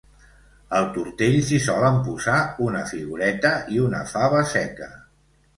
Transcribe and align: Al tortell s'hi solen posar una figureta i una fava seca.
Al 0.77 0.87
tortell 0.95 1.37
s'hi 1.49 1.59
solen 1.67 2.01
posar 2.09 2.39
una 2.71 2.83
figureta 2.95 3.55
i 3.77 3.81
una 3.91 4.03
fava 4.15 4.45
seca. 4.57 4.91